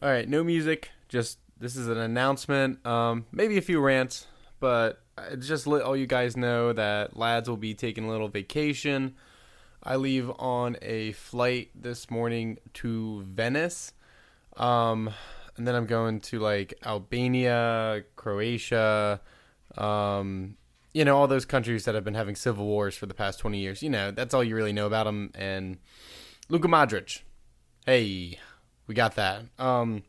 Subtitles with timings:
[0.00, 0.90] All right, no music.
[1.08, 2.86] Just this is an announcement.
[2.86, 4.28] Um, maybe a few rants,
[4.60, 5.02] but
[5.40, 9.16] just let all you guys know that lads will be taking a little vacation.
[9.82, 13.92] I leave on a flight this morning to Venice.
[14.56, 15.10] Um,
[15.56, 19.20] and then I'm going to like Albania, Croatia,
[19.76, 20.56] um,
[20.92, 23.58] you know, all those countries that have been having civil wars for the past 20
[23.58, 23.82] years.
[23.82, 25.32] You know, that's all you really know about them.
[25.34, 25.78] And
[26.48, 27.22] Luka Modric.
[27.84, 28.38] Hey,
[28.88, 29.42] we got that.
[29.58, 30.02] Um,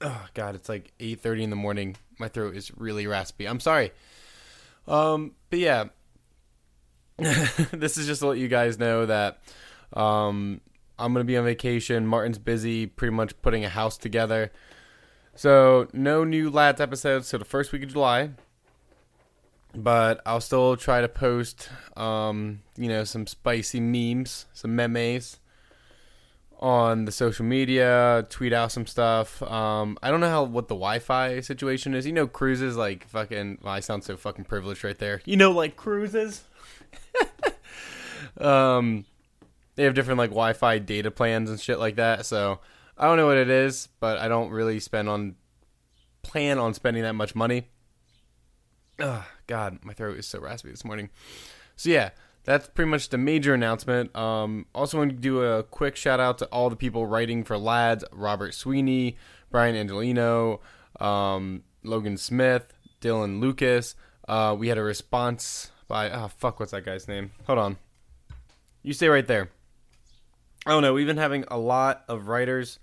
[0.00, 1.96] oh God, it's like 8:30 in the morning.
[2.18, 3.46] My throat is really raspy.
[3.46, 3.92] I'm sorry.
[4.88, 5.84] Um, but yeah,
[7.18, 9.38] this is just to let you guys know that
[9.92, 10.60] um,
[10.98, 12.06] I'm gonna be on vacation.
[12.06, 14.50] Martin's busy, pretty much putting a house together.
[15.36, 18.30] So no new lads episodes till the first week of July.
[19.72, 25.39] But I'll still try to post, um, you know, some spicy memes, some memes
[26.60, 29.42] on the social media, tweet out some stuff.
[29.42, 32.06] Um, I don't know how what the Wi-Fi situation is.
[32.06, 33.58] You know, cruises like fucking.
[33.62, 35.22] Well, I sound so fucking privileged right there.
[35.24, 36.44] You know, like cruises.
[38.38, 39.06] um,
[39.74, 42.26] they have different like Wi-Fi data plans and shit like that.
[42.26, 42.60] So
[42.96, 45.36] I don't know what it is, but I don't really spend on
[46.22, 47.68] plan on spending that much money.
[48.98, 51.08] Oh, God, my throat is so raspy this morning.
[51.76, 52.10] So yeah,
[52.50, 54.14] that's pretty much the major announcement.
[54.16, 57.56] Um, also want to do a quick shout out to all the people writing for
[57.56, 59.16] Lads: Robert Sweeney,
[59.50, 60.60] Brian Angelino,
[60.98, 63.94] um, Logan Smith, Dylan Lucas.
[64.28, 67.30] Uh, we had a response by oh fuck, what's that guy's name?
[67.46, 67.76] Hold on,
[68.82, 69.50] you stay right there.
[70.66, 70.92] I don't know.
[70.92, 72.80] We've been having a lot of writers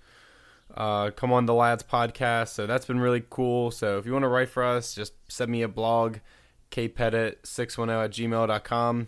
[0.76, 3.72] uh, come on the Lads podcast, so that's been really cool.
[3.72, 6.18] So if you want to write for us, just send me a blog,
[6.72, 9.08] kpettit610 at gmail.com.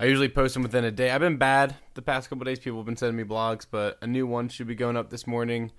[0.00, 1.10] I usually post them within a day.
[1.10, 2.58] I've been bad the past couple days.
[2.58, 5.26] People have been sending me blogs, but a new one should be going up this
[5.26, 5.72] morning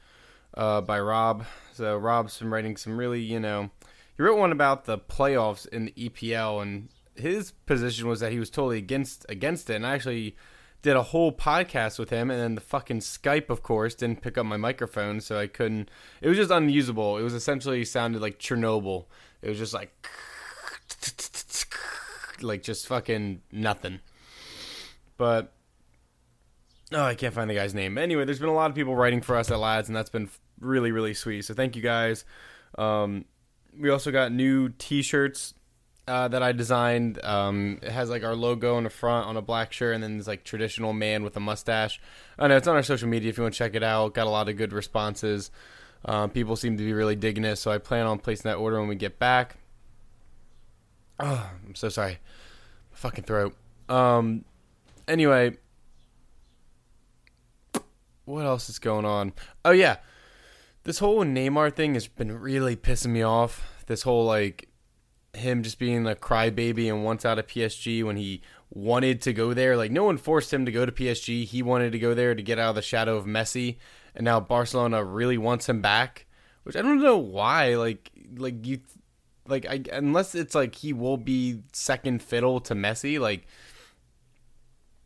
[0.54, 1.44] uh, by Rob.
[1.74, 3.72] So Rob's been writing some really, you know,
[4.16, 8.38] he wrote one about the playoffs in the EPL, and his position was that he
[8.38, 9.78] was totally against against it.
[9.78, 10.36] And I actually
[10.84, 14.38] did a whole podcast with him, and then the fucking Skype, of course, didn't pick
[14.38, 15.90] up my microphone, so I couldn't.
[16.22, 17.18] It was just unusable.
[17.18, 19.06] It was essentially sounded like Chernobyl.
[19.42, 20.08] It was just like,
[22.44, 24.00] like just fucking nothing.
[25.22, 25.54] But
[26.92, 28.00] oh, I can't find the guy's name.
[28.00, 30.32] Anyway, there's been a lot of people writing for us at Lads, and that's been
[30.60, 31.46] really, really sweet.
[31.46, 32.26] So thank you guys.
[32.76, 33.26] Um,
[33.80, 35.54] we also got new T-shirts
[36.08, 37.24] uh, that I designed.
[37.24, 40.14] Um, it has like our logo on the front on a black shirt, and then
[40.14, 42.02] there's like traditional man with a mustache.
[42.40, 44.16] I know it's on our social media if you want to check it out.
[44.16, 45.52] Got a lot of good responses.
[46.04, 48.80] Um, people seem to be really digging it, so I plan on placing that order
[48.80, 49.58] when we get back.
[51.20, 52.18] Oh, I'm so sorry,
[52.92, 53.56] fucking throat.
[53.88, 54.46] Um,
[55.12, 55.58] anyway,
[58.26, 59.34] what else is going on?
[59.66, 59.98] Oh yeah,
[60.84, 63.84] this whole Neymar thing has been really pissing me off.
[63.88, 64.70] This whole like
[65.34, 69.54] him just being a crybaby and once out of PSG when he wanted to go
[69.54, 69.76] there.
[69.78, 71.46] Like no one forced him to go to PSG.
[71.46, 73.78] He wanted to go there to get out of the shadow of Messi,
[74.16, 76.26] and now Barcelona really wants him back.
[76.64, 77.76] Which I don't know why.
[77.76, 78.80] Like like you
[79.48, 83.20] like I unless it's like he will be second fiddle to Messi.
[83.20, 83.48] Like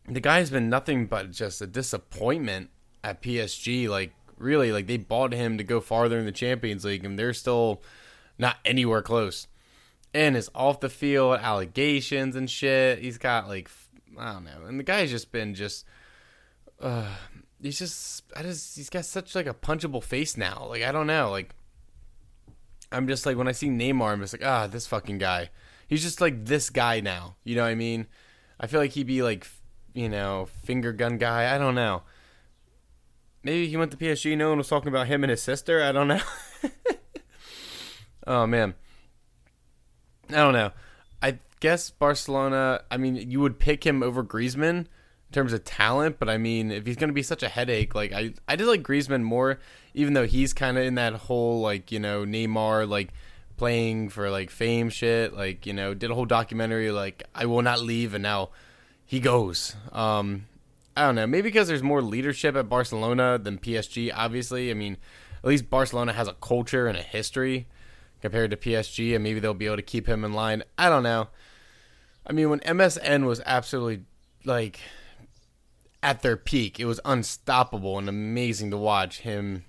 [0.07, 2.69] the guy's been nothing but just a disappointment
[3.03, 3.87] at PSG.
[3.89, 7.33] Like really, like they bought him to go farther in the Champions League, and they're
[7.33, 7.81] still
[8.37, 9.47] not anywhere close
[10.15, 12.99] and his off the field allegations and shit.
[12.99, 13.69] He's got like
[14.17, 15.85] I don't know, and the guy's just been just.
[16.79, 17.07] Uh,
[17.61, 20.67] he's just I just he's got such like a punchable face now.
[20.69, 21.53] Like I don't know, like
[22.91, 25.49] I'm just like when I see Neymar, I'm just like ah this fucking guy.
[25.87, 27.35] He's just like this guy now.
[27.43, 28.07] You know what I mean?
[28.59, 29.45] I feel like he'd be like
[29.95, 31.55] you know finger gun guy.
[31.55, 32.03] I don't know.
[33.41, 34.37] Maybe he went to PSG.
[34.37, 35.81] No one was talking about him and his sister.
[35.81, 36.21] I don't know.
[38.27, 38.75] oh man.
[40.29, 40.71] I don't know.
[41.21, 42.83] I guess Barcelona.
[42.91, 44.87] I mean, you would pick him over Griezmann in
[45.31, 48.11] terms of talent, but I mean, if he's going to be such a headache, like
[48.11, 49.59] I, I did like Griezmann more,
[49.93, 53.13] even though he's kind of in that whole like you know Neymar like
[53.57, 55.33] playing for like fame shit.
[55.35, 58.49] Like you know, did a whole documentary like I will not leave, and now
[59.05, 59.75] he goes.
[59.91, 60.47] Um,
[60.97, 61.27] I don't know.
[61.27, 64.11] Maybe because there's more leadership at Barcelona than PSG.
[64.13, 64.97] Obviously, I mean,
[65.43, 67.67] at least Barcelona has a culture and a history
[68.21, 70.63] compared to PSG, and maybe they'll be able to keep him in line.
[70.77, 71.27] I don't know.
[72.25, 74.05] I mean, when MSN was absolutely
[74.45, 74.79] like
[76.01, 79.65] at their peak, it was unstoppable and amazing to watch him,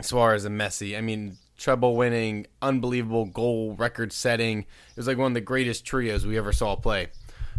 [0.00, 0.96] Suarez and Messi.
[0.96, 4.60] I mean, treble winning, unbelievable goal record setting.
[4.60, 7.08] It was like one of the greatest trios we ever saw play.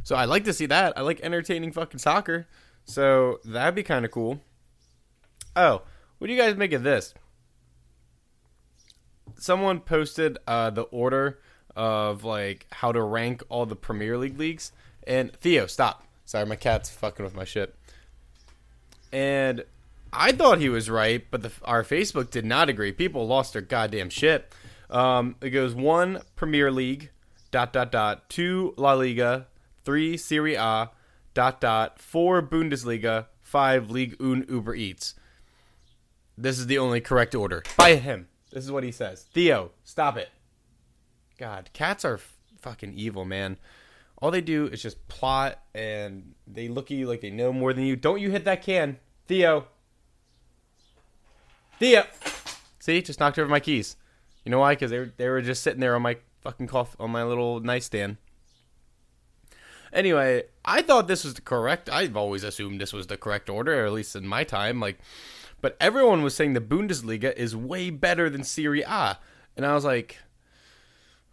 [0.04, 0.98] So I like to see that.
[0.98, 2.48] I like entertaining fucking soccer.
[2.86, 4.42] So that'd be kind of cool.
[5.56, 5.82] Oh,
[6.18, 7.14] What do you guys make of this?
[9.38, 11.40] Someone posted uh, the order
[11.76, 14.72] of like how to rank all the Premier League leagues,
[15.08, 16.06] and Theo, stop.
[16.26, 17.74] Sorry, my cat's fucking with my shit.
[19.12, 19.64] And
[20.12, 22.92] I thought he was right, but the, our Facebook did not agree.
[22.92, 24.52] People lost their goddamn shit.
[24.90, 27.10] Um, it goes one Premier League,
[27.52, 29.48] dot dot dot, two La Liga,
[29.90, 30.92] three Serie A,
[31.34, 35.16] dot dot, four Bundesliga, five League Un Uber Eats.
[36.38, 38.28] This is the only correct order by him.
[38.52, 39.26] This is what he says.
[39.34, 40.30] Theo, stop it.
[41.40, 43.58] God, cats are f- fucking evil, man.
[44.22, 47.74] All they do is just plot and they look at you like they know more
[47.74, 47.96] than you.
[47.96, 49.00] Don't you hit that can.
[49.26, 49.66] Theo.
[51.80, 52.04] Theo.
[52.78, 53.96] See, just knocked over my keys.
[54.46, 54.74] You know why?
[54.74, 57.60] Because they were, they were just sitting there on my fucking cough on my little
[57.60, 58.18] nightstand.
[59.92, 61.90] Anyway, I thought this was the correct.
[61.90, 64.80] I've always assumed this was the correct order, or at least in my time.
[64.80, 65.00] Like,
[65.62, 69.18] but everyone was saying the Bundesliga is way better than Serie A,
[69.58, 70.18] and I was like,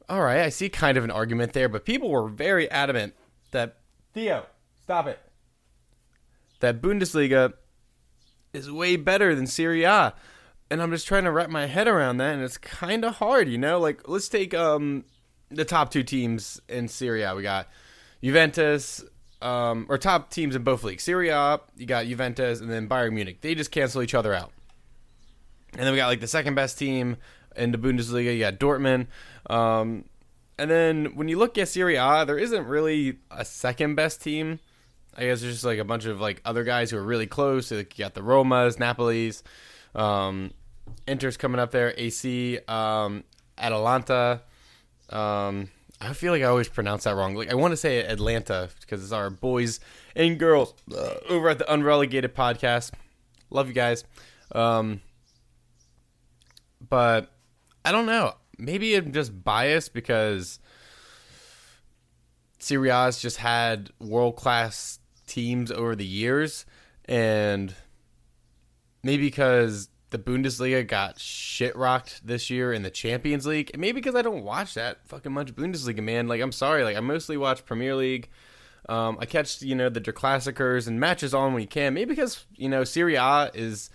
[0.09, 1.69] all right, I see kind of an argument there.
[1.69, 3.15] But people were very adamant
[3.51, 3.77] that
[4.15, 4.47] Theo,
[4.83, 5.19] stop it.
[6.61, 7.55] That Bundesliga
[8.53, 10.15] is way better than Serie A.
[10.69, 13.49] And I'm just trying to wrap my head around that, and it's kind of hard,
[13.49, 13.79] you know.
[13.79, 15.05] Like, let's take um
[15.49, 17.37] the top two teams in Serie A.
[17.37, 17.69] We got
[18.23, 19.05] Juventus,
[19.43, 21.05] um, or top teams in both leagues.
[21.05, 23.41] Serie A, you got Juventus, and then Bayern Munich.
[23.41, 24.53] They just cancel each other out.
[25.73, 27.17] And then we got like the second best team
[27.55, 28.33] in the Bundesliga.
[28.33, 29.09] You got Dortmund.
[29.51, 30.05] Um,
[30.59, 34.59] and then when you look at Serie A, there isn't really a second best team.
[35.17, 37.71] I guess there's just like a bunch of like other guys who are really close.
[37.71, 39.43] Like you got the Romas, Napoli's,
[39.95, 40.53] um,
[41.07, 43.25] Inter's coming up there, AC, um,
[43.59, 44.43] Atalanta.
[45.11, 47.35] Um, I feel like I always pronounce that wrong.
[47.35, 49.81] Like I want to say Atlanta because it's our boys
[50.15, 52.93] and girls uh, over at the Unrelegated podcast.
[53.51, 54.05] Love you guys.
[54.53, 55.01] Um,
[56.87, 57.33] but
[57.85, 58.35] I don't know.
[58.59, 60.59] Maybe I'm just biased because
[62.59, 66.67] Serie A's just had world class teams over the years,
[67.07, 67.75] and
[69.03, 73.77] maybe because the Bundesliga got shit rocked this year in the Champions League.
[73.77, 76.29] Maybe because I don't watch that fucking much Bundesliga, man.
[76.29, 78.29] Like I'm sorry, like I mostly watch Premier League.
[78.89, 81.95] Um, I catch you know the Der Klassikers and matches on when you can.
[81.95, 83.91] Maybe because you know Serie A is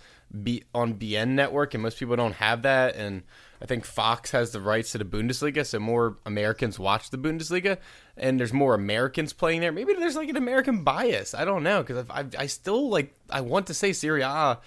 [0.74, 3.22] on beIN network and most people don't have that and
[3.60, 7.76] I think Fox has the rights to the Bundesliga so more Americans watch the Bundesliga
[8.16, 11.84] and there's more Americans playing there maybe there's like an American bias I don't know
[11.84, 14.58] cuz I I still like I want to say Serie A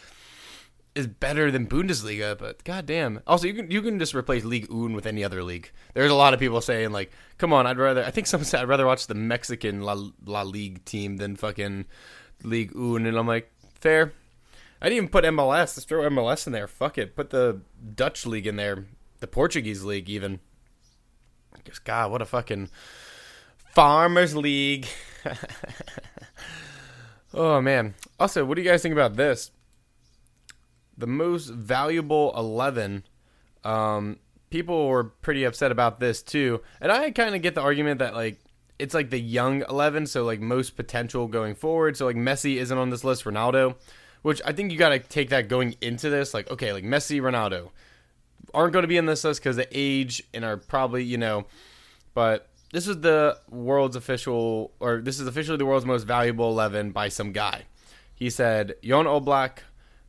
[0.95, 4.93] is better than Bundesliga but goddamn also you can you can just replace League Un
[4.93, 8.03] with any other league there's a lot of people saying like come on I'd rather
[8.03, 11.85] I think someone said I'd rather watch the Mexican La, La League team than fucking
[12.43, 14.13] League Un and I'm like fair
[14.81, 15.77] I didn't even put MLS.
[15.77, 16.67] Let's throw MLS in there.
[16.67, 17.15] Fuck it.
[17.15, 17.61] Put the
[17.95, 18.85] Dutch league in there.
[19.19, 20.39] The Portuguese league even.
[21.63, 22.69] Just God, what a fucking
[23.73, 24.87] farmers league.
[27.33, 27.95] oh man.
[28.19, 29.51] Also, what do you guys think about this?
[30.97, 33.03] The most valuable eleven.
[33.63, 34.19] Um,
[34.49, 38.13] people were pretty upset about this too, and I kind of get the argument that
[38.13, 38.39] like
[38.77, 41.97] it's like the young eleven, so like most potential going forward.
[41.97, 43.23] So like Messi isn't on this list.
[43.25, 43.75] Ronaldo
[44.25, 46.33] which I think you got to take that going into this.
[46.33, 47.69] Like, okay, like Messi, Ronaldo
[48.55, 51.45] aren't going to be in this list because of age and are probably, you know,
[52.15, 56.89] but this is the world's official, or this is officially the world's most valuable 11
[56.89, 57.65] by some guy.
[58.15, 59.59] He said Jan Oblak,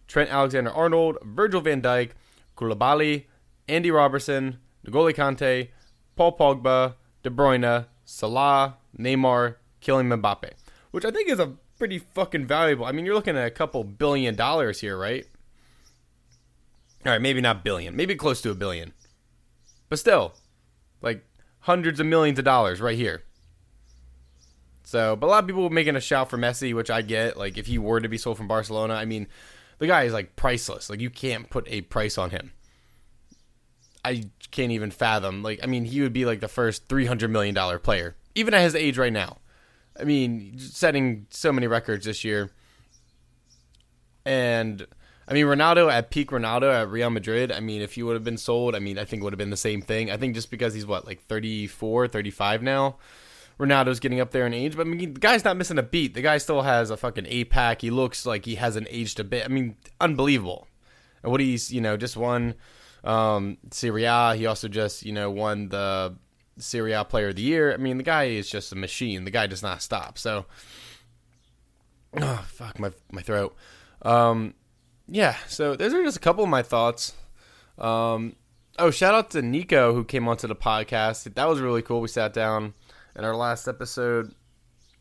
[0.06, 2.10] Trent Alexander Arnold, Virgil van Dijk,
[2.56, 3.24] Koulibaly,
[3.68, 5.68] Andy Robertson, N'Golo Kante,
[6.14, 10.52] Paul Pogba, De Bruyne, Salah, Neymar, Kylian Mbappe,
[10.90, 12.86] which I think is a pretty fucking valuable.
[12.86, 15.26] I mean, you're looking at a couple billion dollars here, right?
[17.04, 18.92] All right, maybe not billion, maybe close to a billion,
[19.88, 20.34] but still,
[21.02, 21.24] like
[21.60, 23.22] hundreds of millions of dollars right here.
[24.82, 27.36] So, but a lot of people making a shout for Messi, which I get.
[27.36, 29.26] Like, if he were to be sold from Barcelona, I mean,
[29.78, 30.90] the guy is like priceless.
[30.90, 32.52] Like, you can't put a price on him.
[34.04, 35.42] I can't even fathom.
[35.42, 38.54] Like, I mean, he would be like the first three hundred million dollar player, even
[38.54, 39.38] at his age right now.
[39.98, 42.50] I mean, setting so many records this year.
[44.24, 44.86] And
[45.28, 48.24] I mean, Ronaldo at peak Ronaldo at Real Madrid, I mean, if he would have
[48.24, 50.10] been sold, I mean, I think it would have been the same thing.
[50.10, 52.96] I think just because he's what, like 34, 35 now,
[53.58, 54.76] Ronaldo's getting up there in age.
[54.76, 56.14] But I mean, the guy's not missing a beat.
[56.14, 57.82] The guy still has a fucking eight pack.
[57.82, 59.44] He looks like he hasn't aged a bit.
[59.44, 60.66] I mean, unbelievable.
[61.22, 62.54] And what he's, you know, just won
[63.04, 64.34] um, Serie A.
[64.36, 66.16] He also just, you know, won the
[66.58, 67.72] Serie A Player of the Year.
[67.72, 69.24] I mean, the guy is just a machine.
[69.24, 70.18] The guy does not stop.
[70.18, 70.46] So,
[72.20, 73.56] oh fuck my my throat.
[74.02, 74.54] Um,
[75.08, 77.14] yeah, so those are just a couple of my thoughts.
[77.78, 78.36] Um,
[78.78, 81.32] oh, shout out to Nico who came onto the podcast.
[81.34, 82.00] That was really cool.
[82.00, 82.74] We sat down
[83.16, 84.34] in our last episode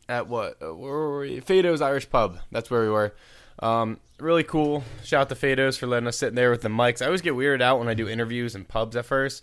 [0.08, 0.56] at what?
[0.62, 1.40] Uh, where were we?
[1.40, 2.38] Fado's Irish Pub.
[2.50, 3.14] That's where we were.
[3.60, 4.84] Um, really cool.
[5.04, 7.02] Shout out to Fados for letting us sit there with the mics.
[7.02, 9.42] I always get weirded out when I do interviews in pubs at first.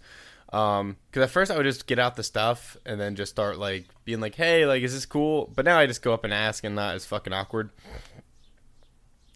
[0.52, 3.58] Um, cause at first I would just get out the stuff and then just start
[3.58, 5.52] like being like, Hey, like, is this cool?
[5.56, 7.72] But now I just go up and ask and not as fucking awkward.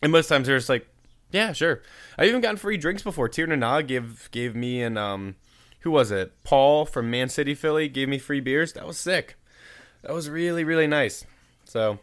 [0.03, 0.87] And most times they're just like,
[1.31, 1.81] yeah, sure.
[2.17, 3.27] I've even gotten free drinks before.
[3.29, 3.47] Tir
[3.81, 5.35] gave gave me and um,
[5.79, 6.43] who was it?
[6.43, 8.73] Paul from Man City, Philly, gave me free beers.
[8.73, 9.35] That was sick.
[10.03, 11.25] That was really really nice.
[11.65, 11.99] So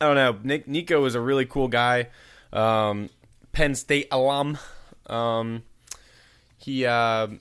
[0.00, 0.38] I don't know.
[0.42, 2.08] Nick Nico is a really cool guy.
[2.52, 3.10] Um,
[3.52, 4.58] Penn State alum.
[5.06, 5.62] Um,
[6.56, 7.38] he uh, I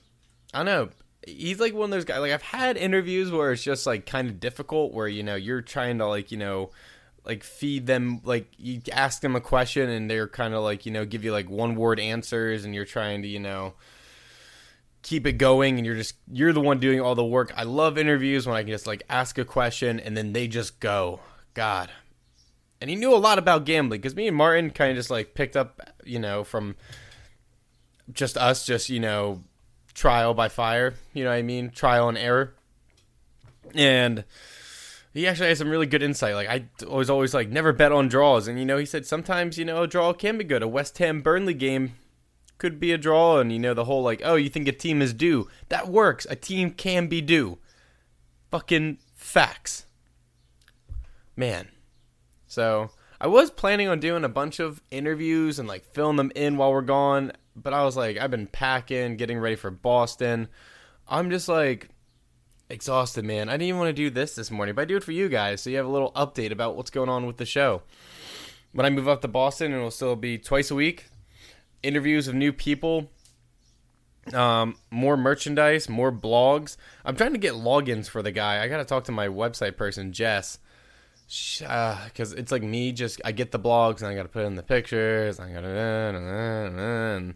[0.54, 0.90] don't know.
[1.26, 2.20] He's like one of those guys.
[2.20, 5.62] Like I've had interviews where it's just like kind of difficult, where you know you're
[5.62, 6.72] trying to like you know
[7.26, 10.92] like feed them like you ask them a question and they're kind of like you
[10.92, 13.74] know give you like one word answers and you're trying to you know
[15.08, 17.98] keep it going and you're just you're the one doing all the work i love
[17.98, 21.22] interviews when i can just like ask a question and then they just go
[21.54, 21.90] god
[22.82, 25.34] and he knew a lot about gambling because me and martin kind of just like
[25.34, 26.76] picked up you know from
[28.12, 29.42] just us just you know
[29.94, 32.54] trial by fire you know what i mean trial and error
[33.74, 34.26] and
[35.14, 36.36] he actually has some really good insight.
[36.36, 39.58] Like I was always like never bet on draws, and you know he said sometimes
[39.58, 40.62] you know a draw can be good.
[40.62, 41.96] A West Ham Burnley game
[42.58, 45.02] could be a draw, and you know the whole like oh you think a team
[45.02, 46.26] is due that works.
[46.30, 47.58] A team can be due.
[48.52, 49.86] Fucking facts,
[51.36, 51.70] man.
[52.48, 56.58] So I was planning on doing a bunch of interviews and like filling them in
[56.58, 60.48] while we're gone, but I was like I've been packing, getting ready for Boston.
[61.08, 61.90] I'm just like
[62.70, 63.50] exhausted, man.
[63.50, 65.30] I didn't even want to do this this morning, but I do it for you
[65.30, 67.82] guys, so you have a little update about what's going on with the show.
[68.74, 71.06] When I move up to Boston, it'll still be twice a week.
[71.84, 73.10] Interviews of new people,
[74.34, 76.76] um, more merchandise, more blogs.
[77.06, 78.64] I'm trying to get logins for the guy.
[78.64, 80.60] I got to talk to my website person, Jess,
[81.28, 82.92] because uh, it's like me.
[82.92, 85.40] Just I get the blogs and I got to put in the pictures.
[85.40, 87.34] I got to,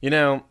[0.00, 0.44] you know,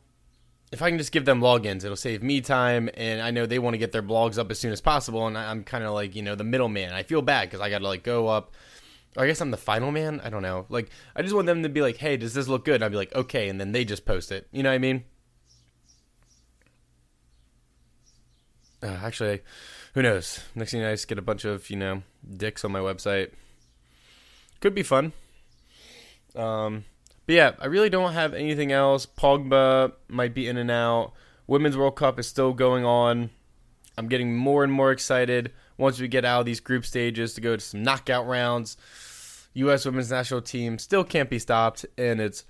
[0.72, 3.60] if I can just give them logins, it'll save me time, and I know they
[3.60, 6.16] want to get their blogs up as soon as possible, and I'm kind of like
[6.16, 6.92] you know the middleman.
[6.92, 8.54] I feel bad because I got to like go up.
[9.18, 10.22] I guess I'm the final man.
[10.24, 10.66] I don't know.
[10.70, 12.92] Like I just want them to be like, "Hey, does this look good?" And I'd
[12.92, 14.48] be like, "Okay," and then they just post it.
[14.52, 15.04] You know what I mean?
[18.84, 19.42] Uh, actually,
[19.96, 20.42] who knows?
[20.54, 22.04] Next thing I just get a bunch of you know
[22.36, 23.32] dicks on my website.
[24.60, 25.14] Could be fun.
[26.36, 26.86] Um,
[27.26, 29.06] but yeah, I really don't have anything else.
[29.06, 31.14] Pogba might be in and out.
[31.48, 33.32] Women's World Cup is still going on.
[33.98, 37.42] I'm getting more and more excited once we get out of these group stages to
[37.42, 38.78] go to some knockout rounds.
[39.54, 39.86] U.S.
[39.86, 42.46] women's national team still can't be stopped, and it's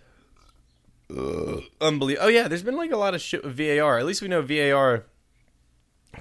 [1.15, 2.25] uh, unbelievable.
[2.25, 3.97] Oh yeah, there's been like a lot of VAR.
[3.97, 5.05] At least we know VAR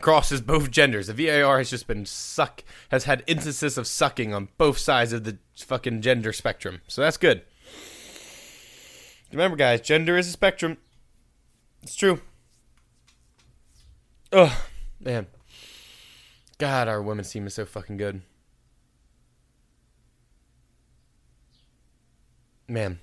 [0.01, 1.09] crosses both genders.
[1.09, 5.25] The VAR has just been suck has had instances of sucking on both sides of
[5.25, 6.83] the fucking gender spectrum.
[6.87, 7.43] So that's good.
[9.33, 10.79] Remember, guys, gender is a spectrum.
[11.83, 12.21] It's true.
[14.33, 14.65] Oh,
[15.01, 15.27] man.
[16.59, 18.23] God, our women's team is so fucking good.
[22.69, 22.99] Man.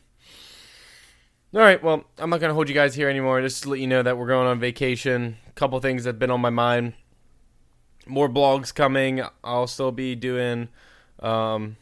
[1.54, 3.40] All right, well, I'm not going to hold you guys here anymore.
[3.42, 5.38] Just to let you know that we're going on vacation.
[5.48, 6.94] A couple things that have been on my mind.
[8.08, 9.22] More blogs coming.
[9.44, 10.70] I'll still be doing,
[11.20, 11.78] um,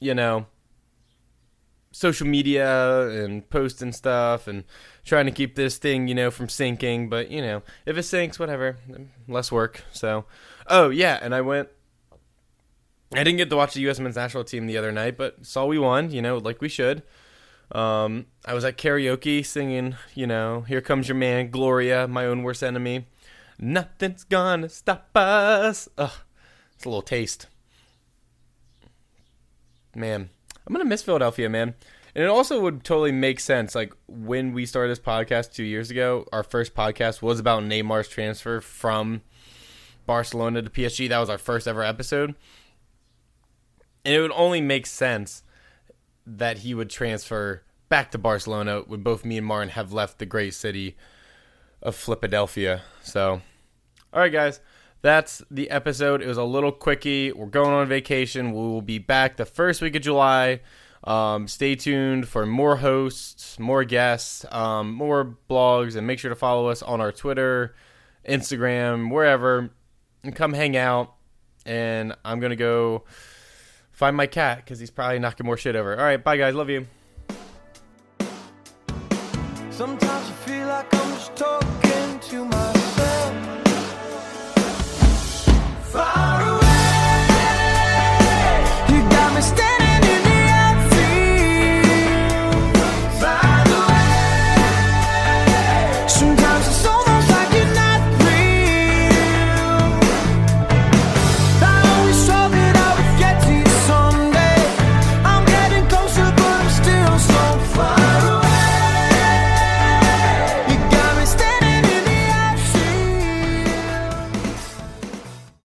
[0.00, 0.46] you know,
[1.94, 4.64] social media and posting stuff and
[5.04, 7.08] trying to keep this thing, you know, from sinking.
[7.08, 8.76] But, you know, if it sinks, whatever,
[9.28, 9.84] less work.
[9.92, 10.24] So,
[10.66, 11.20] oh, yeah.
[11.22, 11.68] And I went,
[13.12, 14.00] I didn't get to watch the U.S.
[14.00, 17.04] men's national team the other night, but saw we won, you know, like we should.
[17.70, 22.42] Um, I was at karaoke singing, you know, Here Comes Your Man, Gloria, my own
[22.42, 23.06] worst enemy.
[23.56, 25.88] Nothing's gonna stop us.
[25.96, 26.10] Ugh,
[26.74, 27.46] it's a little taste.
[29.94, 30.30] Man,
[30.66, 31.74] I'm gonna miss Philadelphia, man.
[32.14, 33.74] And it also would totally make sense.
[33.74, 38.08] Like when we started this podcast two years ago, our first podcast was about Neymar's
[38.08, 39.22] transfer from
[40.06, 41.08] Barcelona to PSG.
[41.08, 42.34] That was our first ever episode.
[44.04, 45.42] And it would only make sense
[46.26, 50.26] that he would transfer back to Barcelona when both me and Martin have left the
[50.26, 50.96] great city
[51.82, 52.82] of Philadelphia.
[53.02, 53.42] So,
[54.12, 54.60] all right, guys
[55.04, 56.22] that's the episode.
[56.22, 57.30] It was a little quickie.
[57.30, 58.52] We're going on vacation.
[58.52, 60.60] We will be back the first week of July.
[61.04, 66.34] Um, stay tuned for more hosts, more guests, um, more blogs, and make sure to
[66.34, 67.74] follow us on our Twitter,
[68.26, 69.68] Instagram, wherever,
[70.22, 71.12] and come hang out.
[71.66, 73.04] And I'm gonna go
[73.92, 75.98] find my cat because he's probably knocking more shit over.
[75.98, 76.86] All right, bye guys, love you.
[79.70, 82.73] Sometimes I feel like I'm just talking to myself.